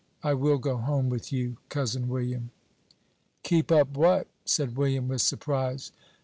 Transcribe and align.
I 0.23 0.33
will 0.33 0.57
go 0.57 0.77
home 0.77 1.09
with 1.09 1.31
you, 1.31 1.57
Cousin 1.69 2.09
William." 2.09 2.49
"Keep 3.43 3.71
up 3.71 3.95
what?" 3.95 4.25
said 4.45 4.75
William, 4.75 5.07
with 5.07 5.21
surprise. 5.21 5.91